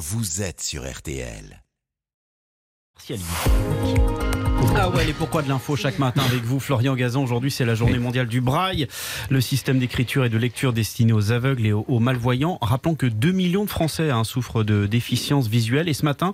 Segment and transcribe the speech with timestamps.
[0.00, 1.62] vous êtes sur RTL.
[4.76, 7.22] Ah ouais, les pourquoi de l'info chaque matin avec vous, Florian Gazan.
[7.22, 8.86] Aujourd'hui, c'est la journée mondiale du braille,
[9.28, 12.58] le système d'écriture et de lecture destiné aux aveugles et aux, malvoyants.
[12.60, 15.88] Rappelons que 2 millions de Français hein, souffrent de déficience visuelle.
[15.88, 16.32] Et ce matin,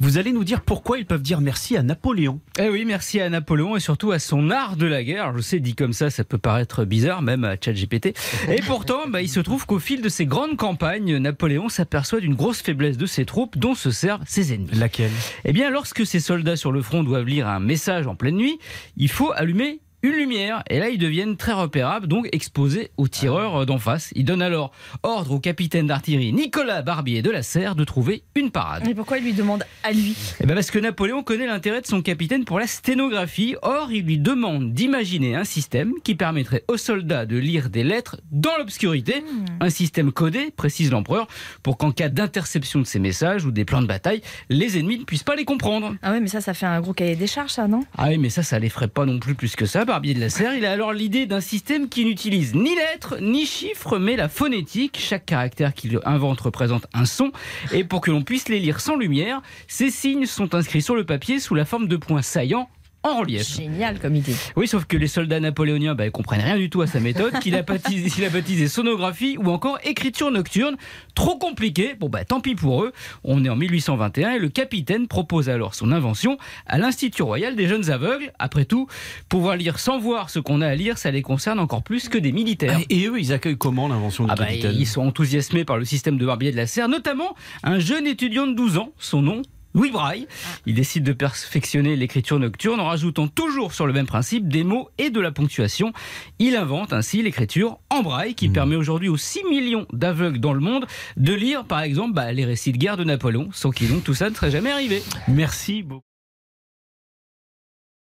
[0.00, 2.40] vous allez nous dire pourquoi ils peuvent dire merci à Napoléon.
[2.58, 5.36] Eh oui, merci à Napoléon et surtout à son art de la guerre.
[5.36, 8.14] Je sais, dit comme ça, ça peut paraître bizarre, même à ChatGPT.
[8.48, 12.34] Et pourtant, bah, il se trouve qu'au fil de ses grandes campagnes, Napoléon s'aperçoit d'une
[12.34, 14.70] grosse faiblesse de ses troupes dont se servent ses ennemis.
[14.74, 15.10] Laquelle?
[15.44, 18.58] Eh bien, lorsque ses soldats sur le front doivent lire un message en pleine nuit,
[18.96, 20.62] il faut allumer une lumière.
[20.70, 24.10] Et là, ils deviennent très repérables, donc exposés aux tireurs euh, d'en face.
[24.14, 28.50] Il donne alors ordre au capitaine d'artillerie Nicolas Barbier de la Serre de trouver une
[28.50, 28.86] parade.
[28.88, 31.86] Et pourquoi il lui demande à lui eh ben Parce que Napoléon connaît l'intérêt de
[31.86, 33.56] son capitaine pour la sténographie.
[33.62, 38.20] Or, il lui demande d'imaginer un système qui permettrait aux soldats de lire des lettres
[38.30, 39.20] dans l'obscurité.
[39.20, 39.44] Hmm.
[39.60, 41.26] Un système codé, précise l'empereur,
[41.62, 45.04] pour qu'en cas d'interception de ces messages ou des plans de bataille, les ennemis ne
[45.04, 45.94] puissent pas les comprendre.
[46.02, 47.80] Ah ouais, mais ça, ça fait un gros cahier des charges, ça, non?
[47.96, 49.84] Ah oui, mais ça, ça les ferait pas non plus plus que ça.
[49.88, 53.46] Barbier de la Serre, il a alors l'idée d'un système qui n'utilise ni lettres ni
[53.46, 54.98] chiffres, mais la phonétique.
[55.00, 57.32] Chaque caractère qu'il invente représente un son.
[57.72, 61.06] Et pour que l'on puisse les lire sans lumière, ces signes sont inscrits sur le
[61.06, 62.68] papier sous la forme de points saillants
[63.08, 63.56] en relief.
[63.56, 64.34] Génial comme idée.
[64.56, 67.54] Oui, sauf que les soldats napoléoniens bah, comprennent rien du tout à sa méthode, qu'il
[67.54, 70.76] a, baptisé, a baptisé sonographie ou encore écriture nocturne.
[71.14, 71.94] Trop compliqué.
[71.98, 72.92] Bon, bah tant pis pour eux.
[73.24, 77.66] On est en 1821 et le capitaine propose alors son invention à l'Institut royal des
[77.66, 78.32] jeunes aveugles.
[78.38, 78.86] Après tout,
[79.28, 82.18] pouvoir lire sans voir ce qu'on a à lire, ça les concerne encore plus que
[82.18, 82.78] des militaires.
[82.78, 84.76] Ah, et eux, ils accueillent comment l'invention du ah, bah, capitaine?
[84.78, 88.46] Ils sont enthousiasmés par le système de Barbier de la Serre, notamment un jeune étudiant
[88.46, 89.42] de 12 ans, son nom
[89.74, 90.26] Louis Braille.
[90.66, 94.88] Il décide de perfectionner l'écriture nocturne en rajoutant toujours sur le même principe des mots
[94.98, 95.92] et de la ponctuation.
[96.38, 98.52] Il invente ainsi l'écriture en braille qui mmh.
[98.52, 102.44] permet aujourd'hui aux 6 millions d'aveugles dans le monde de lire par exemple bah, les
[102.44, 105.02] récits de guerre de Napoléon, sans qui donc tout ça ne serait jamais arrivé.
[105.28, 106.07] Merci beaucoup.